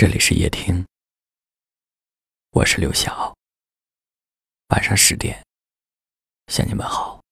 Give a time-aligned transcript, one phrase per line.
[0.00, 0.82] 这里是夜听，
[2.52, 3.36] 我是刘晓。
[4.68, 5.46] 晚上十点，
[6.46, 7.22] 向你们好。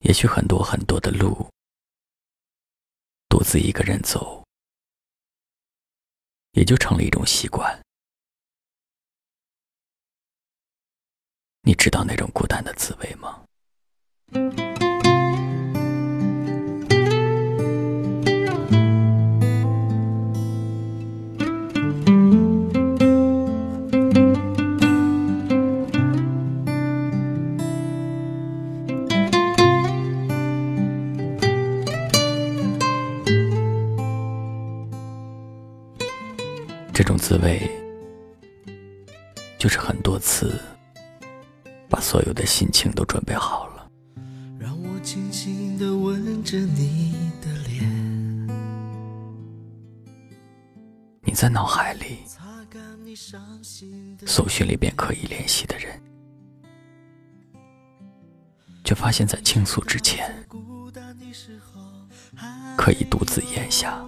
[0.00, 1.48] 也许很多很多的路，
[3.30, 4.44] 独自一个人走，
[6.50, 7.82] 也就成了一种习惯。
[11.62, 12.62] 你知道那种孤单
[36.96, 37.70] 这种滋味，
[39.58, 40.58] 就是很多次
[41.90, 43.86] 把所有的心情都准备好了，
[44.58, 48.48] 让我轻轻地吻着你的脸，
[51.20, 52.20] 你在脑海里
[54.24, 56.00] 搜寻里边可以联系的人，
[58.84, 60.34] 却发现，在倾诉之前，
[62.74, 64.02] 可以独自咽下。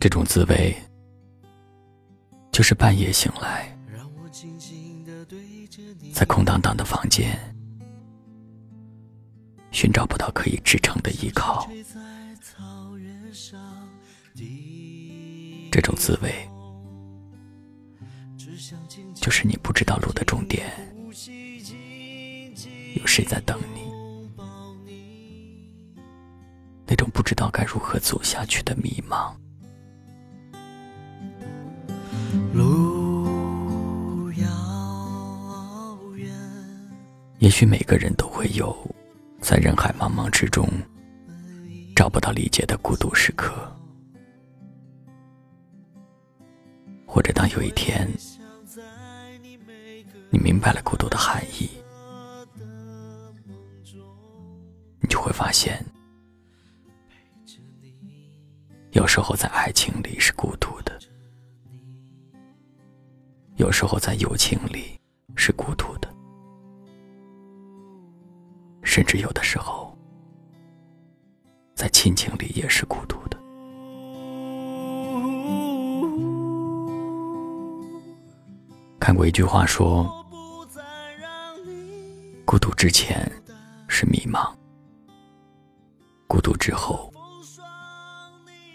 [0.00, 0.72] 这种滋味，
[2.52, 3.76] 就是半夜醒来，
[6.14, 7.36] 在空荡荡的房间，
[9.72, 11.68] 寻找不到可以支撑的依靠。
[15.72, 16.48] 这种滋味，
[19.16, 20.70] 就是你不知道路的终点，
[22.94, 23.80] 有谁在等你，
[26.86, 29.34] 那种不知道该如何走下去的迷茫。
[32.52, 36.30] 路遥远，
[37.38, 38.76] 也许每个人都会有
[39.40, 40.68] 在人海茫茫之中
[41.96, 43.52] 找不到理解的孤独时刻，
[47.06, 48.08] 或者当有一天
[50.30, 51.70] 你明白了孤独的含义，
[55.00, 55.82] 你就会发现，
[58.92, 60.87] 有时候在爱情里是孤独的。
[63.58, 64.96] 有时候在友情里
[65.34, 66.08] 是孤独的，
[68.84, 69.92] 甚至有的时候
[71.74, 73.36] 在亲情里也是孤独的。
[79.00, 80.08] 看过一句话说
[82.46, 83.28] ：“孤独之前
[83.88, 84.54] 是迷茫，
[86.28, 87.12] 孤独之后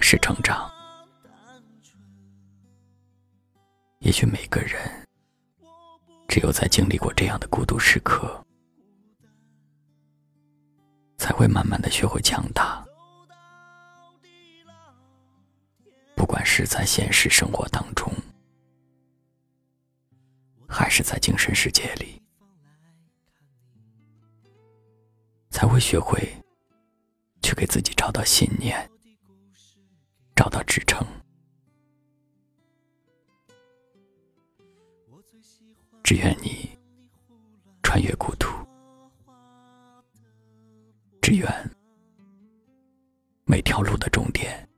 [0.00, 0.70] 是成长。”
[4.06, 5.04] 也许每个人，
[6.28, 8.40] 只有在经历过这样的孤独时刻，
[11.18, 12.86] 才会慢慢的学会强大。
[16.14, 18.08] 不管是在现实生活当中，
[20.68, 22.22] 还是在精神世界里，
[25.50, 26.32] 才会学会
[27.42, 28.88] 去给自己找到信念，
[30.36, 31.04] 找到支撑。
[36.06, 36.70] 只愿你
[37.82, 38.46] 穿越孤独，
[41.20, 41.50] 只愿
[43.44, 44.68] 每条路的终点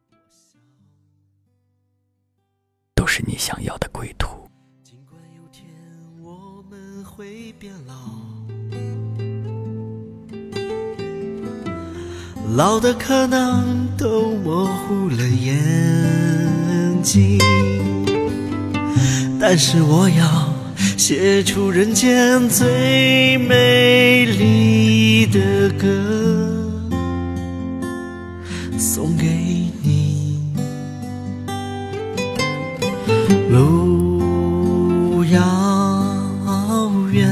[2.94, 4.48] 都是你想要的归途。
[4.82, 5.66] 尽管有天
[6.22, 7.94] 我们会变老，
[12.56, 17.38] 老的可能都模糊了眼睛，
[19.38, 20.47] 但是我要。
[20.98, 25.86] 写出人间最美丽的歌，
[28.76, 29.24] 送给
[29.82, 30.42] 你。
[33.48, 35.40] 路遥
[37.12, 37.26] 远，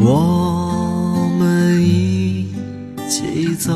[0.00, 2.46] 我们一
[3.08, 3.72] 起走。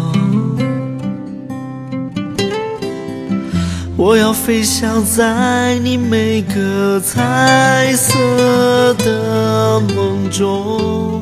[4.09, 11.21] 我要飞翔在你每个彩色的梦中，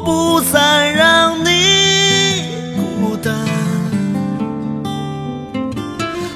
[0.00, 2.42] 我不再让你
[2.74, 3.34] 孤单，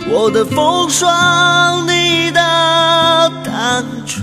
[0.06, 2.40] 我的风霜，你的
[3.43, 4.22] 单纯。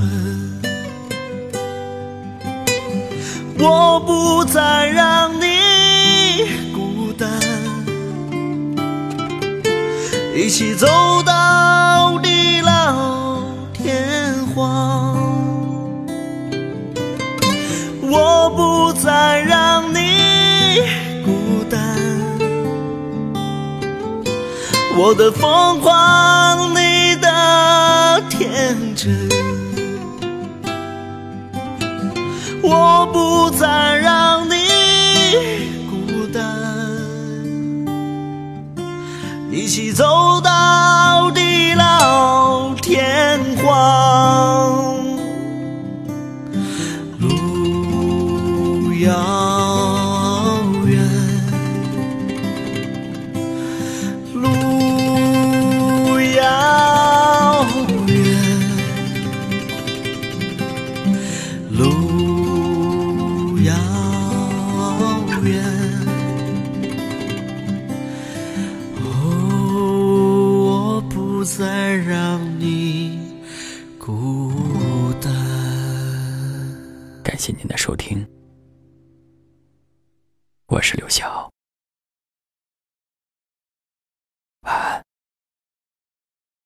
[3.57, 5.57] 我不再让你
[6.71, 7.27] 孤单。
[10.35, 10.85] 一起走
[11.25, 11.70] 到。
[25.11, 29.27] 我的疯狂，你的天真，
[32.63, 34.55] 我不再让你
[35.89, 36.41] 孤单，
[39.51, 45.00] 一起走到地老天荒。
[77.41, 78.23] 谢您的收听，
[80.67, 81.50] 我是刘晓。